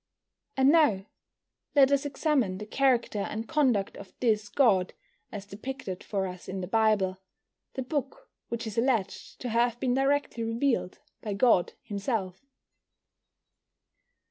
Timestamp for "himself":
11.83-12.41